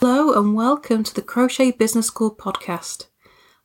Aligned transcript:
Hello 0.00 0.38
and 0.38 0.54
welcome 0.54 1.02
to 1.04 1.14
the 1.14 1.22
Crochet 1.22 1.70
Business 1.70 2.08
School 2.08 2.30
podcast. 2.30 3.06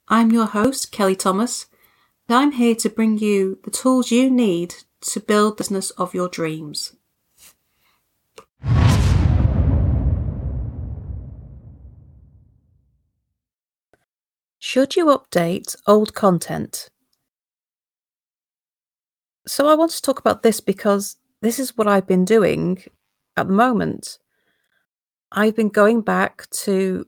I'm 0.07 0.31
your 0.31 0.45
host, 0.45 0.89
Kelly 0.89 1.13
Thomas, 1.13 1.65
and 2.29 2.37
I'm 2.37 2.51
here 2.53 2.73
to 2.75 2.89
bring 2.89 3.17
you 3.17 3.59
the 3.65 3.69
tools 3.69 4.11
you 4.11 4.31
need 4.31 4.75
to 5.01 5.19
build 5.19 5.57
the 5.57 5.63
business 5.63 5.89
of 5.91 6.13
your 6.13 6.29
dreams. 6.29 6.95
Should 14.57 14.95
you 14.95 15.07
update 15.07 15.75
old 15.85 16.13
content? 16.13 16.89
So, 19.45 19.67
I 19.67 19.75
want 19.75 19.91
to 19.91 20.01
talk 20.01 20.19
about 20.19 20.43
this 20.43 20.61
because 20.61 21.17
this 21.41 21.59
is 21.59 21.75
what 21.75 21.89
I've 21.89 22.07
been 22.07 22.23
doing 22.23 22.83
at 23.35 23.47
the 23.47 23.53
moment. 23.53 24.17
I've 25.31 25.55
been 25.55 25.69
going 25.69 26.01
back 26.01 26.49
to 26.51 27.05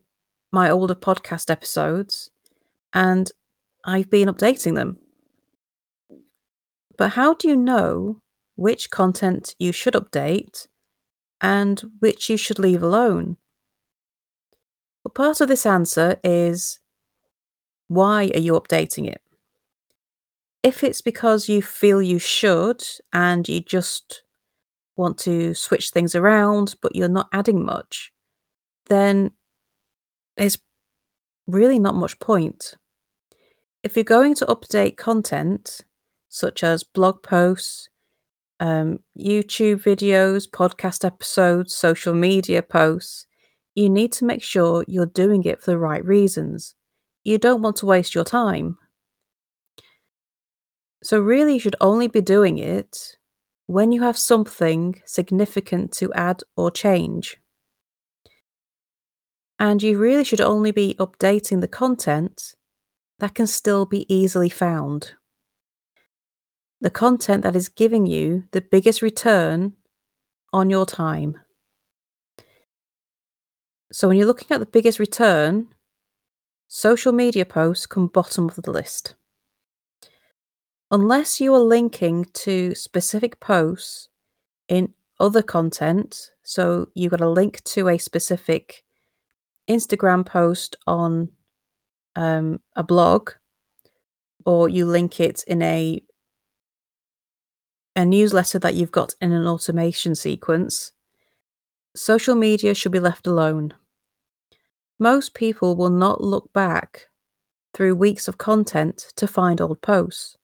my 0.52 0.70
older 0.70 0.96
podcast 0.96 1.50
episodes 1.50 2.30
and 2.94 3.30
I've 3.84 4.10
been 4.10 4.30
updating 4.30 4.76
them. 4.76 4.98
But 6.98 7.12
how 7.12 7.34
do 7.34 7.50
you 7.50 7.58
know 7.58 8.22
which 8.56 8.92
content 8.92 9.56
you 9.60 9.72
should 9.74 9.94
update 9.94 10.68
and 11.42 11.82
which 12.00 12.30
you 12.30 12.38
should 12.38 12.60
leave 12.60 12.82
alone? 12.82 13.36
Well, 15.04 15.12
part 15.12 15.42
of 15.42 15.50
this 15.50 15.66
answer 15.66 16.18
is 16.24 16.80
why 17.90 18.32
are 18.34 18.40
you 18.40 18.54
updating 18.54 19.10
it? 19.10 19.22
If 20.64 20.82
it's 20.82 21.02
because 21.02 21.50
you 21.50 21.62
feel 21.62 22.02
you 22.02 22.20
should 22.20 22.86
and 23.12 23.50
you 23.50 23.60
just 23.60 24.24
want 24.96 25.18
to 25.18 25.54
switch 25.54 25.90
things 25.90 26.16
around, 26.16 26.76
but 26.82 26.96
you're 26.96 27.10
not 27.10 27.28
adding 27.34 27.66
much, 27.66 28.13
then 28.94 29.32
there's 30.38 30.60
really 31.48 31.80
not 31.80 31.96
much 31.96 32.20
point. 32.20 32.76
If 33.84 33.98
you're 33.98 34.04
going 34.04 34.36
to 34.36 34.46
update 34.46 34.96
content, 34.98 35.82
such 36.30 36.64
as 36.64 36.84
blog 36.84 37.22
posts, 37.22 37.90
um, 38.60 39.00
YouTube 39.20 39.84
videos, 39.84 40.50
podcast 40.50 41.04
episodes, 41.04 41.76
social 41.76 42.14
media 42.14 42.62
posts, 42.62 43.26
you 43.76 43.90
need 43.90 44.12
to 44.14 44.26
make 44.26 44.44
sure 44.44 44.86
you're 44.88 45.06
doing 45.06 45.44
it 45.44 45.62
for 45.62 45.72
the 45.72 45.78
right 45.78 46.06
reasons. 46.06 46.76
You 47.24 47.38
don't 47.38 47.62
want 47.62 47.78
to 47.78 47.86
waste 47.86 48.16
your 48.16 48.24
time. 48.24 48.78
So, 51.04 51.20
really, 51.20 51.56
you 51.56 51.60
should 51.60 51.76
only 51.82 52.08
be 52.08 52.22
doing 52.22 52.60
it 52.60 53.18
when 53.66 53.92
you 53.92 54.02
have 54.02 54.18
something 54.18 55.02
significant 55.06 55.92
to 55.94 56.14
add 56.14 56.42
or 56.56 56.72
change. 56.72 57.38
And 59.64 59.82
you 59.82 59.98
really 59.98 60.26
should 60.26 60.42
only 60.42 60.72
be 60.72 60.94
updating 61.00 61.62
the 61.62 61.70
content 61.70 62.54
that 63.20 63.34
can 63.34 63.48
still 63.48 63.86
be 63.86 64.06
easily 64.14 64.50
found. 64.50 65.14
The 66.82 66.90
content 66.90 67.44
that 67.44 67.56
is 67.56 67.70
giving 67.70 68.06
you 68.06 68.44
the 68.52 68.60
biggest 68.60 69.02
return 69.02 69.72
on 70.52 70.70
your 70.70 70.86
time. 70.86 71.40
So, 73.94 74.10
when 74.10 74.18
you're 74.18 74.28
looking 74.28 74.50
at 74.52 74.60
the 74.60 74.66
biggest 74.66 75.00
return, 75.00 75.70
social 76.68 77.14
media 77.14 77.46
posts 77.46 77.86
come 77.86 78.08
bottom 78.08 78.50
of 78.50 78.56
the 78.56 78.70
list. 78.70 79.16
Unless 80.92 81.40
you 81.40 81.54
are 81.54 81.60
linking 81.62 82.26
to 82.34 82.76
specific 82.76 83.40
posts 83.40 84.10
in 84.68 84.94
other 85.22 85.42
content, 85.42 86.32
so 86.44 86.90
you've 86.96 87.12
got 87.12 87.22
a 87.22 87.30
link 87.30 87.64
to 87.64 87.88
a 87.88 87.98
specific 87.98 88.83
Instagram 89.70 90.26
post 90.26 90.76
on 90.88 91.30
um, 92.16 92.60
a 92.76 92.84
blog, 92.84 93.32
or 94.46 94.70
you 94.70 94.86
link 94.86 95.20
it 95.20 95.44
in 95.48 95.62
a 95.62 96.04
a 97.96 98.06
newsletter 98.06 98.58
that 98.60 98.74
you've 98.74 98.92
got 98.92 99.14
in 99.22 99.32
an 99.32 99.46
automation 99.46 100.16
sequence, 100.16 100.92
social 101.96 102.36
media 102.36 102.74
should 102.74 102.92
be 102.92 103.00
left 103.00 103.28
alone. 103.28 103.74
Most 105.00 105.36
people 105.36 105.76
will 105.76 105.92
not 105.92 106.22
look 106.22 106.52
back 106.54 107.08
through 107.74 107.96
weeks 107.96 108.28
of 108.28 108.38
content 108.38 109.12
to 109.16 109.28
find 109.28 109.62
old 109.62 109.82
posts. 109.82 110.38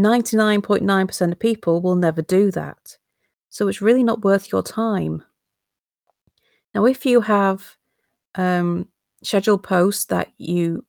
99.9% 0.00 1.32
of 1.32 1.38
people 1.38 1.80
will 1.80 1.96
never 1.96 2.22
do 2.22 2.50
that. 2.52 2.96
So 3.48 3.68
it's 3.68 3.82
really 3.82 4.04
not 4.04 4.22
worth 4.22 4.52
your 4.52 4.62
time. 4.62 5.24
Now, 6.74 6.84
if 6.86 7.04
you 7.04 7.20
have 7.22 7.76
um, 8.34 8.88
scheduled 9.22 9.62
posts 9.62 10.06
that 10.06 10.28
you 10.38 10.84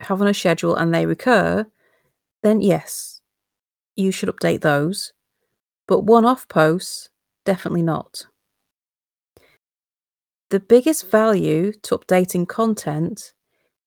have 0.00 0.20
on 0.20 0.28
a 0.28 0.34
schedule 0.34 0.74
and 0.76 0.94
they 0.94 1.06
recur, 1.06 1.66
then 2.42 2.60
yes, 2.60 3.20
you 3.96 4.10
should 4.10 4.28
update 4.28 4.60
those. 4.60 5.12
But 5.86 6.00
one 6.00 6.24
off 6.24 6.48
posts, 6.48 7.10
definitely 7.44 7.82
not. 7.82 8.26
The 10.50 10.60
biggest 10.60 11.10
value 11.10 11.72
to 11.82 11.96
updating 11.96 12.46
content 12.46 13.32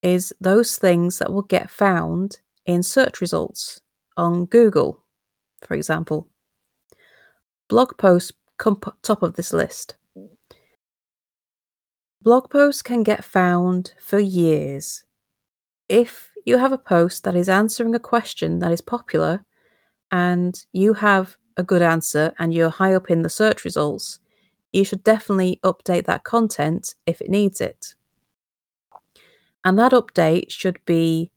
is 0.01 0.33
those 0.41 0.77
things 0.77 1.19
that 1.19 1.31
will 1.31 1.43
get 1.43 1.69
found 1.69 2.39
in 2.65 2.81
search 2.81 3.21
results 3.21 3.81
on 4.17 4.45
Google, 4.45 5.03
for 5.61 5.75
example. 5.75 6.27
Blog 7.67 7.97
posts 7.97 8.31
come 8.57 8.79
top 9.01 9.21
of 9.23 9.35
this 9.35 9.53
list. 9.53 9.95
Blog 12.25 12.49
posts 12.49 12.81
can 12.81 13.03
get 13.03 13.23
found 13.23 13.93
for 13.99 14.17
years. 14.17 15.03
If 15.87 16.31
you 16.43 16.57
have 16.57 16.71
a 16.71 16.77
post 16.79 17.23
that 17.23 17.35
is 17.35 17.47
answering 17.47 17.93
a 17.93 17.99
question 17.99 18.57
that 18.59 18.71
is 18.71 18.81
popular 18.81 19.45
and 20.11 20.59
you 20.73 20.95
have 20.95 21.37
a 21.57 21.61
good 21.61 21.83
answer 21.83 22.33
and 22.39 22.51
you're 22.51 22.71
high 22.71 22.95
up 22.95 23.11
in 23.11 23.21
the 23.21 23.29
search 23.29 23.63
results, 23.63 24.17
you 24.73 24.83
should 24.83 25.03
definitely 25.03 25.59
update 25.63 26.07
that 26.07 26.23
content 26.23 26.95
if 27.05 27.21
it 27.21 27.29
needs 27.29 27.61
it. 27.61 27.93
And 29.63 29.77
that 29.77 29.91
update 29.91 30.49
should 30.49 30.83
be 30.85 31.29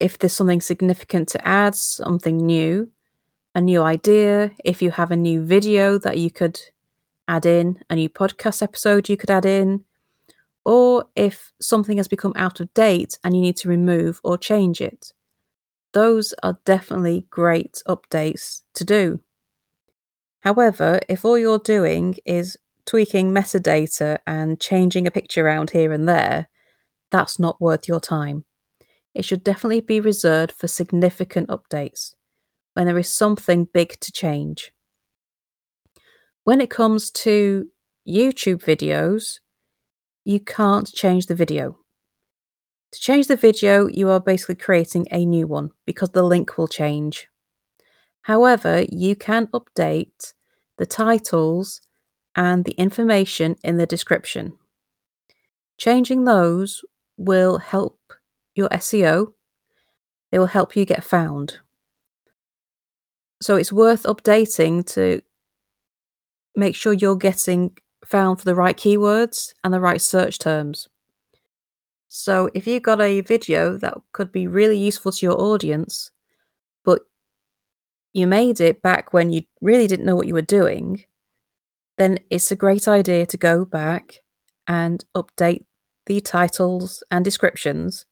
if 0.00 0.18
there's 0.18 0.32
something 0.32 0.60
significant 0.60 1.28
to 1.28 1.46
add, 1.46 1.76
something 1.76 2.36
new, 2.36 2.90
a 3.54 3.60
new 3.60 3.82
idea, 3.82 4.50
if 4.64 4.82
you 4.82 4.90
have 4.90 5.12
a 5.12 5.16
new 5.16 5.40
video 5.44 5.98
that 5.98 6.18
you 6.18 6.32
could 6.32 6.60
add 7.28 7.46
in, 7.46 7.82
a 7.90 7.96
new 7.96 8.08
podcast 8.08 8.62
episode 8.62 9.08
you 9.08 9.16
could 9.16 9.30
add 9.30 9.46
in, 9.46 9.84
or 10.64 11.06
if 11.14 11.52
something 11.60 11.96
has 11.96 12.08
become 12.08 12.32
out 12.36 12.60
of 12.60 12.72
date 12.74 13.18
and 13.22 13.36
you 13.36 13.40
need 13.40 13.56
to 13.58 13.68
remove 13.68 14.20
or 14.24 14.36
change 14.36 14.80
it. 14.80 15.12
Those 15.92 16.34
are 16.42 16.58
definitely 16.64 17.26
great 17.30 17.82
updates 17.88 18.62
to 18.74 18.84
do. 18.84 19.20
However, 20.40 21.00
if 21.08 21.24
all 21.24 21.38
you're 21.38 21.58
doing 21.58 22.16
is 22.24 22.56
tweaking 22.84 23.32
metadata 23.32 24.18
and 24.26 24.60
changing 24.60 25.06
a 25.06 25.10
picture 25.10 25.46
around 25.46 25.70
here 25.70 25.92
and 25.92 26.08
there, 26.08 26.48
that's 27.10 27.38
not 27.38 27.60
worth 27.60 27.88
your 27.88 28.00
time. 28.00 28.44
It 29.14 29.24
should 29.24 29.42
definitely 29.42 29.80
be 29.80 30.00
reserved 30.00 30.52
for 30.52 30.68
significant 30.68 31.48
updates 31.48 32.14
when 32.74 32.86
there 32.86 32.98
is 32.98 33.10
something 33.10 33.66
big 33.72 33.98
to 34.00 34.12
change. 34.12 34.72
When 36.46 36.60
it 36.60 36.70
comes 36.70 37.10
to 37.26 37.66
YouTube 38.08 38.62
videos, 38.62 39.40
you 40.24 40.38
can't 40.38 40.86
change 40.86 41.26
the 41.26 41.34
video. 41.34 41.76
To 42.92 43.00
change 43.00 43.26
the 43.26 43.34
video, 43.34 43.88
you 43.88 44.08
are 44.10 44.20
basically 44.20 44.54
creating 44.54 45.08
a 45.10 45.26
new 45.26 45.48
one 45.48 45.70
because 45.86 46.10
the 46.10 46.22
link 46.22 46.56
will 46.56 46.68
change. 46.68 47.26
However, 48.22 48.84
you 48.88 49.16
can 49.16 49.48
update 49.48 50.34
the 50.78 50.86
titles 50.86 51.80
and 52.36 52.64
the 52.64 52.78
information 52.78 53.56
in 53.64 53.78
the 53.78 53.86
description. 53.86 54.52
Changing 55.78 56.26
those 56.26 56.84
will 57.16 57.58
help 57.58 57.98
your 58.54 58.68
SEO, 58.68 59.32
they 60.30 60.38
will 60.38 60.46
help 60.46 60.76
you 60.76 60.84
get 60.84 61.02
found. 61.02 61.58
So 63.42 63.56
it's 63.56 63.72
worth 63.72 64.04
updating 64.04 64.86
to 64.94 65.22
make 66.56 66.74
sure 66.74 66.92
you're 66.92 67.16
getting 67.16 67.76
found 68.04 68.38
for 68.38 68.44
the 68.44 68.54
right 68.54 68.76
keywords 68.76 69.52
and 69.62 69.72
the 69.72 69.80
right 69.80 70.00
search 70.00 70.38
terms. 70.38 70.88
So 72.08 72.48
if 72.54 72.66
you've 72.66 72.82
got 72.82 73.00
a 73.00 73.20
video 73.20 73.76
that 73.78 73.98
could 74.12 74.32
be 74.32 74.46
really 74.46 74.78
useful 74.78 75.12
to 75.12 75.26
your 75.26 75.40
audience, 75.40 76.10
but 76.84 77.02
you 78.12 78.26
made 78.26 78.60
it 78.60 78.80
back 78.80 79.12
when 79.12 79.30
you 79.30 79.42
really 79.60 79.86
didn't 79.86 80.06
know 80.06 80.16
what 80.16 80.26
you 80.26 80.34
were 80.34 80.40
doing, 80.40 81.04
then 81.98 82.18
it's 82.30 82.50
a 82.50 82.56
great 82.56 82.88
idea 82.88 83.26
to 83.26 83.36
go 83.36 83.64
back 83.64 84.20
and 84.66 85.04
update 85.14 85.64
the 86.06 86.20
titles 86.20 87.02
and 87.10 87.24
descriptions 87.24 88.06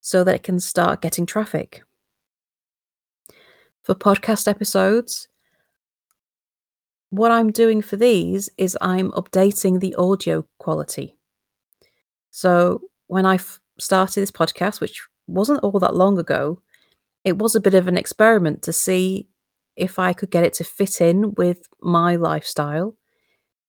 so 0.00 0.24
that 0.24 0.34
it 0.34 0.42
can 0.42 0.60
start 0.60 1.00
getting 1.00 1.26
traffic. 1.26 1.82
For 3.82 3.94
podcast 3.94 4.48
episodes, 4.48 5.28
what 7.10 7.30
I'm 7.32 7.50
doing 7.50 7.82
for 7.82 7.96
these 7.96 8.48
is 8.56 8.78
I'm 8.80 9.10
updating 9.12 9.80
the 9.80 9.94
audio 9.96 10.46
quality. 10.58 11.16
So 12.30 12.82
when 13.08 13.26
I 13.26 13.34
f- 13.34 13.60
started 13.78 14.20
this 14.20 14.30
podcast, 14.30 14.80
which 14.80 15.02
wasn't 15.26 15.62
all 15.62 15.78
that 15.80 15.96
long 15.96 16.18
ago, 16.18 16.62
it 17.24 17.38
was 17.38 17.54
a 17.54 17.60
bit 17.60 17.74
of 17.74 17.88
an 17.88 17.96
experiment 17.96 18.62
to 18.62 18.72
see 18.72 19.28
if 19.76 19.98
I 19.98 20.12
could 20.12 20.30
get 20.30 20.44
it 20.44 20.54
to 20.54 20.64
fit 20.64 21.00
in 21.00 21.34
with 21.34 21.66
my 21.80 22.16
lifestyle, 22.16 22.96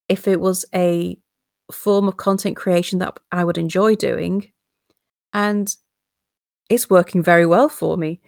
if 0.08 0.28
it 0.28 0.40
was 0.40 0.64
a 0.74 1.18
form 1.70 2.06
of 2.06 2.16
content 2.16 2.56
creation 2.56 2.98
that 3.00 3.18
I 3.32 3.44
would 3.44 3.58
enjoy 3.58 3.96
doing. 3.96 4.52
And 5.32 5.74
it's 6.70 6.88
working 6.88 7.22
very 7.22 7.46
well 7.46 7.68
for 7.68 7.96
me. 7.96 8.20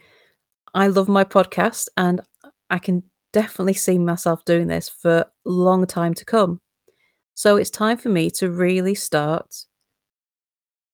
I 0.75 0.89
love 0.89 1.09
my 1.09 1.25
podcast 1.25 1.89
and 1.97 2.21
I 2.69 2.79
can 2.79 3.05
definitely 3.35 3.75
see 3.75 3.99
myself 3.99 4.45
doing 4.45 4.69
this 4.69 4.89
for 4.89 5.19
a 5.19 5.27
long 5.45 5.87
time 5.87 6.15
to 6.15 6.25
come. 6.25 6.61
So 7.35 7.57
it's 7.57 7.69
time 7.69 7.99
for 7.99 8.09
me 8.09 8.31
to 8.31 8.49
really 8.49 8.95
start 8.95 9.67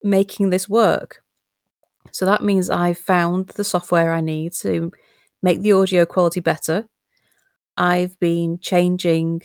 making 0.03 0.49
this 0.49 0.69
work. 0.69 1.23
So 2.13 2.25
that 2.25 2.43
means 2.43 2.71
I've 2.71 2.99
found 2.99 3.49
the 3.49 3.63
software 3.63 4.15
I 4.15 4.23
need 4.23 4.55
to 4.55 4.91
make 5.43 5.61
the 5.61 5.75
audio 5.75 6.07
quality 6.07 6.41
better. 6.41 6.87
I've 7.77 8.19
been 8.19 8.59
changing 8.59 9.43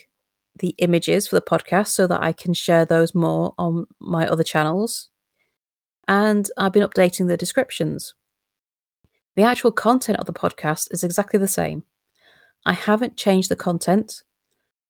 the 0.59 0.73
images 0.77 1.27
for 1.27 1.35
the 1.35 1.41
podcast 1.41 1.87
so 1.87 2.07
that 2.07 2.23
I 2.23 2.31
can 2.31 2.53
share 2.53 2.85
those 2.85 3.13
more 3.13 3.53
on 3.57 3.87
my 3.99 4.25
other 4.25 4.43
channels. 4.43 5.09
And 6.07 6.49
I've 6.57 6.71
been 6.71 6.87
updating 6.87 7.27
the 7.27 7.35
descriptions. 7.35 8.13
The 9.35 9.43
actual 9.43 9.73
content 9.73 10.17
of 10.19 10.27
the 10.27 10.33
podcast 10.33 10.87
is 10.91 11.03
exactly 11.03 11.39
the 11.39 11.47
same. 11.49 11.83
I 12.65 12.73
haven't 12.73 13.17
changed 13.17 13.49
the 13.49 13.55
content. 13.55 14.23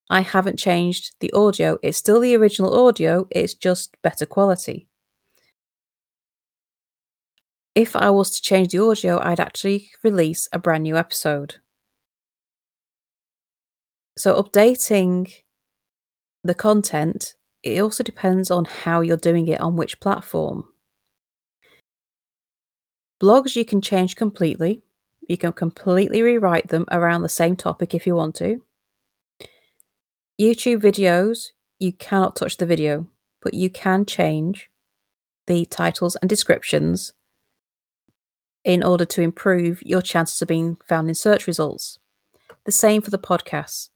I 0.10 0.22
haven't 0.22 0.58
changed 0.58 1.16
the 1.20 1.32
audio. 1.34 1.78
It's 1.82 1.98
still 1.98 2.20
the 2.20 2.36
original 2.36 2.88
audio, 2.88 3.28
it's 3.32 3.54
just 3.54 3.98
better 4.02 4.26
quality. 4.26 4.88
If 7.74 7.96
I 7.96 8.10
was 8.10 8.32
to 8.32 8.42
change 8.42 8.72
the 8.72 8.80
audio, 8.80 9.20
I'd 9.22 9.40
actually 9.40 9.90
release 10.04 10.48
a 10.54 10.60
brand 10.60 10.84
new 10.84 10.96
episode. 10.96 11.56
So, 14.18 14.42
updating 14.42 15.30
the 16.46 16.54
content, 16.54 17.34
it 17.64 17.82
also 17.82 18.02
depends 18.02 18.50
on 18.50 18.64
how 18.64 19.02
you're 19.02 19.18
doing 19.18 19.48
it 19.50 19.60
on 19.60 19.76
which 19.76 20.00
platform. 20.00 20.64
Blogs 23.22 23.58
you 23.58 23.66
can 23.66 23.82
change 23.82 24.16
completely. 24.16 24.85
You 25.28 25.38
can 25.38 25.54
completely 25.54 26.22
rewrite 26.22 26.68
them 26.68 26.86
around 26.92 27.22
the 27.22 27.30
same 27.30 27.56
topic 27.56 27.94
if 27.94 28.06
you 28.06 28.16
want 28.16 28.36
to. 28.36 28.62
YouTube 30.40 30.82
videos, 30.82 31.52
you 31.80 31.94
cannot 31.94 32.36
touch 32.36 32.58
the 32.58 32.66
video, 32.66 33.08
but 33.42 33.54
you 33.54 33.70
can 33.70 34.06
change 34.06 34.70
the 35.48 35.66
titles 35.66 36.16
and 36.18 36.30
descriptions 36.30 37.14
in 38.64 38.84
order 38.84 39.06
to 39.06 39.22
improve 39.22 39.82
your 39.84 40.02
chances 40.02 40.42
of 40.42 40.48
being 40.48 40.78
found 40.88 41.08
in 41.08 41.16
search 41.16 41.48
results. 41.48 42.00
The 42.66 42.72
same 42.72 43.02
for 43.02 43.12
the 43.12 43.20
podcasts 43.20 43.90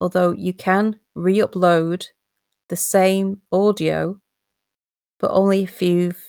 although 0.00 0.32
you 0.32 0.52
can 0.52 1.00
re 1.14 1.38
upload 1.38 2.06
the 2.68 2.76
same 2.76 3.40
audio, 3.52 4.20
but 5.18 5.30
only 5.30 5.62
if 5.62 5.80
you've 5.80 6.22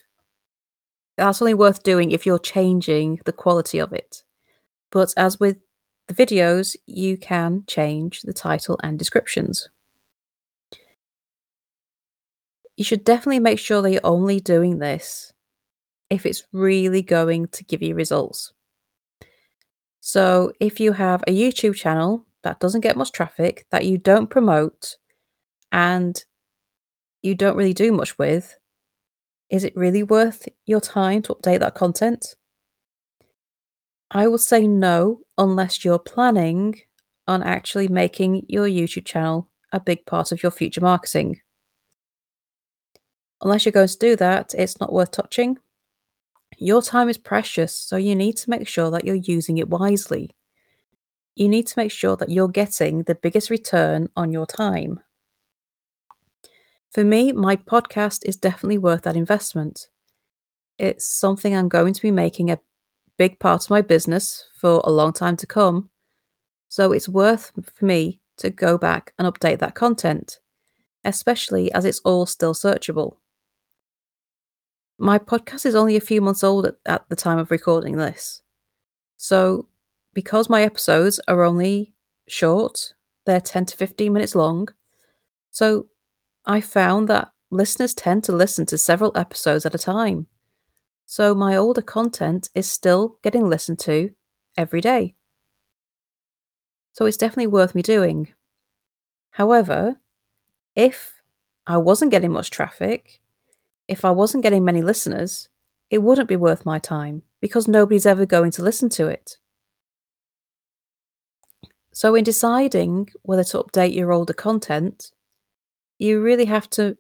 that's 1.18 1.42
only 1.42 1.54
worth 1.54 1.84
doing 1.84 2.12
if 2.12 2.25
you're 2.25 2.40
changing 2.40 3.19
the 3.25 3.31
quality 3.31 3.80
of 3.80 3.94
it. 3.94 4.24
But 4.95 5.13
as 5.18 5.42
with 5.42 5.57
the 6.07 6.13
videos, 6.13 6.77
you 6.86 7.18
can 7.18 7.65
change 7.68 8.21
the 8.21 8.31
title 8.31 8.80
and 8.81 8.97
descriptions. 8.97 9.68
You 12.77 12.86
should 12.86 13.03
definitely 13.03 13.42
make 13.42 13.59
sure 13.59 13.81
that 13.81 13.92
you're 13.92 14.00
only 14.06 14.39
doing 14.39 14.80
this 14.80 15.33
if 16.09 16.25
it's 16.25 16.44
really 16.53 17.01
going 17.01 17.50
to 17.50 17.65
give 17.65 17.81
you 17.81 17.94
results. 17.94 18.53
So, 20.00 20.53
if 20.62 20.80
you 20.80 20.94
have 20.94 21.25
a 21.27 21.38
YouTube 21.38 21.75
channel 21.75 22.25
that 22.44 22.62
doesn't 22.62 22.80
get 22.80 22.95
much 22.95 23.12
traffic, 23.12 23.65
that 23.71 23.83
you 23.83 23.97
don't 23.97 24.30
promote, 24.30 24.95
and 25.74 26.24
you 27.21 27.36
don't 27.36 27.57
really 27.57 27.74
do 27.74 27.92
much 27.92 28.18
with, 28.18 28.57
is 29.50 29.65
it 29.65 29.75
really 29.75 30.03
worth 30.03 30.47
your 30.65 30.80
time 30.80 31.21
to 31.24 31.36
update 31.36 31.59
that 31.59 31.75
content? 31.75 32.36
I 34.12 34.28
will 34.28 34.38
say 34.38 34.68
no, 34.68 35.22
unless 35.38 35.84
you're 35.84 36.00
planning 36.00 36.80
on 37.28 37.44
actually 37.44 37.88
making 37.88 38.46
your 38.48 38.68
YouTube 38.68 39.06
channel 39.06 39.50
a 39.72 39.80
big 39.80 40.06
part 40.06 40.31
of 40.31 40.42
your 40.44 40.52
future 40.52 40.81
marketing. 40.81 41.42
Unless 43.42 43.66
you're 43.66 43.72
going 43.72 43.88
to 43.88 43.98
do 43.98 44.16
that, 44.16 44.54
it's 44.57 44.80
not 44.80 44.94
worth 44.94 45.12
touching. 45.12 45.57
Your 46.57 46.81
time 46.81 47.10
is 47.10 47.18
precious, 47.18 47.75
so 47.75 47.98
you 47.98 48.16
need 48.16 48.38
to 48.38 48.50
make 48.50 48.68
sure 48.68 48.90
that 48.92 49.04
you're 49.04 49.16
using 49.16 49.57
it 49.57 49.69
wisely 49.69 50.36
you 51.36 51.50
need 51.50 51.68
to 51.68 51.78
make 51.78 51.92
sure 51.92 52.16
that 52.16 52.30
you're 52.30 52.48
getting 52.48 53.04
the 53.04 53.16
biggest 53.16 53.50
return 53.50 54.10
on 54.16 54.31
your 54.31 54.46
time. 54.46 55.02
For 56.94 57.04
me, 57.04 57.34
my 57.34 57.57
podcast 57.57 58.22
is 58.25 58.38
definitely 58.38 58.78
worth 58.78 59.02
that 59.02 59.18
investment. 59.18 59.90
It's 60.78 61.06
something 61.06 61.54
I'm 61.56 61.68
going 61.68 61.94
to 61.94 62.02
be 62.02 62.12
making 62.12 62.52
a 62.52 62.60
big 63.17 63.39
part 63.39 63.63
of 63.63 63.69
my 63.69 63.81
business 63.81 64.45
for 64.56 64.81
a 64.83 64.91
long 64.91 65.13
time 65.13 65.38
to 65.38 65.47
come. 65.47 65.89
So 66.69 66.91
it's 66.91 67.09
worth 67.09 67.51
for 67.73 67.85
me 67.85 68.19
to 68.38 68.50
go 68.50 68.77
back 68.77 69.13
and 69.17 69.27
update 69.27 69.59
that 69.59 69.75
content, 69.75 70.39
especially 71.03 71.71
as 71.71 71.85
it's 71.85 72.00
all 72.00 72.25
still 72.25 72.53
searchable. 72.53 73.17
My 74.97 75.19
podcast 75.19 75.65
is 75.65 75.75
only 75.75 75.95
a 75.95 76.01
few 76.01 76.21
months 76.21 76.44
old 76.44 76.65
at, 76.65 76.75
at 76.85 77.09
the 77.09 77.15
time 77.15 77.38
of 77.38 77.51
recording 77.51 77.97
this. 77.97 78.41
So 79.18 79.68
because 80.13 80.50
my 80.50 80.63
episodes 80.63 81.19
are 81.27 81.44
only 81.44 81.94
short, 82.27 82.94
they're 83.25 83.41
10 83.41 83.65
to 83.65 83.77
15 83.77 84.11
minutes 84.13 84.35
long. 84.35 84.69
So 85.51 85.88
I 86.45 86.61
found 86.61 87.07
that 87.09 87.31
listeners 87.51 87.94
tend 87.94 88.23
to 88.25 88.31
listen 88.31 88.65
to 88.68 88.77
several 88.77 89.11
episodes 89.15 89.65
at 89.65 89.75
a 89.75 89.79
time. 89.79 90.27
So 91.06 91.36
my 91.36 91.56
older 91.56 91.81
content 91.81 92.50
is 92.56 92.69
still 92.69 93.18
getting 93.22 93.48
listened 93.48 93.80
to 93.80 94.12
every 94.57 94.81
day. 94.81 95.16
So 96.94 97.06
it's 97.06 97.18
definitely 97.18 97.48
worth 97.48 97.75
me 97.75 97.81
doing. 97.81 98.30
However, 99.31 99.98
if 100.75 101.22
I 101.68 101.78
wasn't 101.78 102.12
getting 102.12 102.31
much 102.31 102.50
traffic, 102.50 103.22
if 103.88 104.06
I 104.06 104.12
wasn't 104.12 104.44
getting 104.44 104.64
many 104.64 104.81
listeners, 104.81 105.50
it 105.90 106.00
wouldn't 106.00 106.30
be 106.30 106.35
worth 106.35 106.66
my 106.66 106.80
time 106.80 107.21
because 107.42 107.68
nobody's 107.68 108.06
ever 108.06 108.26
going 108.26 108.52
to 108.52 108.64
listen 108.64 108.90
to 108.90 109.07
it. 109.07 109.38
So, 111.92 112.16
in 112.16 112.24
deciding 112.24 113.09
whether 113.21 113.44
to 113.45 113.64
update 113.64 113.95
your 113.95 114.12
older 114.12 114.33
content, 114.33 115.12
you 115.97 116.21
really 116.21 116.45
have 116.45 116.69
to 116.71 116.97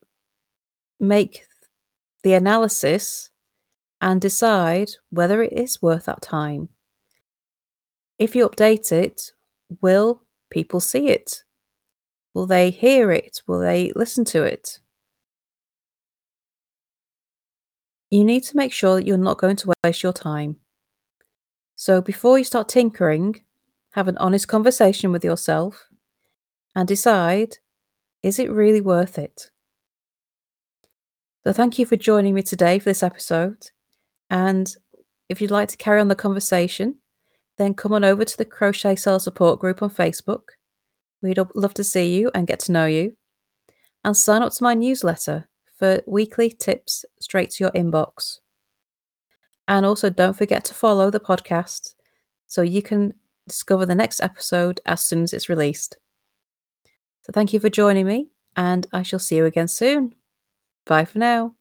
make 0.99 1.45
the 2.23 2.33
analysis 2.33 3.29
and 4.05 4.21
decide 4.21 4.91
whether 5.09 5.41
it 5.41 5.51
is 5.51 5.81
worth 5.81 6.05
that 6.05 6.21
time. 6.21 6.69
If 8.19 8.35
you 8.35 8.47
update 8.47 8.91
it, 8.91 9.31
will 9.81 10.21
people 10.51 10.79
see 10.79 11.09
it? 11.09 11.43
Will 12.35 12.45
they 12.45 12.69
hear 12.69 13.11
it? 13.11 13.41
Will 13.47 13.59
they 13.59 13.91
listen 13.95 14.23
to 14.25 14.43
it? 14.43 14.79
You 18.11 18.23
need 18.23 18.43
to 18.43 18.55
make 18.55 18.71
sure 18.71 18.95
that 18.95 19.07
you're 19.07 19.17
not 19.17 19.39
going 19.39 19.55
to 19.55 19.73
waste 19.83 20.03
your 20.03 20.13
time. 20.13 20.57
So 21.75 21.99
before 21.99 22.37
you 22.37 22.43
start 22.43 22.69
tinkering, 22.69 23.41
have 23.93 24.07
an 24.07 24.19
honest 24.19 24.47
conversation 24.47 25.11
with 25.11 25.25
yourself, 25.25 25.89
and 26.75 26.87
decide 26.87 27.57
is 28.21 28.37
it 28.37 28.51
really 28.51 28.81
worth 28.81 29.17
it? 29.17 29.49
So, 31.43 31.53
thank 31.53 31.77
you 31.77 31.85
for 31.85 31.95
joining 31.95 32.33
me 32.33 32.41
today 32.41 32.79
for 32.79 32.89
this 32.89 33.03
episode. 33.03 33.69
And 34.29 34.73
if 35.29 35.41
you'd 35.41 35.51
like 35.51 35.69
to 35.69 35.77
carry 35.77 35.99
on 36.01 36.07
the 36.07 36.15
conversation, 36.15 36.95
then 37.57 37.73
come 37.73 37.93
on 37.93 38.03
over 38.03 38.25
to 38.25 38.37
the 38.37 38.45
Crochet 38.45 38.95
Sales 38.95 39.23
Support 39.23 39.59
group 39.59 39.81
on 39.81 39.89
Facebook. 39.89 40.41
We'd 41.21 41.39
love 41.55 41.73
to 41.75 41.83
see 41.83 42.15
you 42.15 42.31
and 42.35 42.47
get 42.47 42.59
to 42.61 42.71
know 42.71 42.85
you. 42.85 43.15
And 44.03 44.15
sign 44.15 44.43
up 44.43 44.53
to 44.53 44.63
my 44.63 44.73
newsletter 44.73 45.47
for 45.77 46.01
weekly 46.05 46.49
tips 46.49 47.05
straight 47.19 47.49
to 47.51 47.63
your 47.63 47.71
inbox. 47.71 48.39
And 49.67 49.85
also, 49.85 50.09
don't 50.09 50.37
forget 50.37 50.63
to 50.65 50.73
follow 50.73 51.09
the 51.09 51.19
podcast 51.19 51.95
so 52.47 52.61
you 52.61 52.81
can 52.81 53.13
discover 53.47 53.85
the 53.85 53.95
next 53.95 54.21
episode 54.21 54.79
as 54.85 55.01
soon 55.01 55.23
as 55.23 55.33
it's 55.33 55.49
released. 55.49 55.97
So 57.23 57.31
thank 57.33 57.53
you 57.53 57.59
for 57.59 57.69
joining 57.69 58.05
me, 58.05 58.27
and 58.55 58.85
I 58.93 59.01
shall 59.01 59.19
see 59.19 59.37
you 59.37 59.45
again 59.45 59.67
soon. 59.67 60.13
Bye 60.85 61.05
for 61.05 61.17
now. 61.17 61.55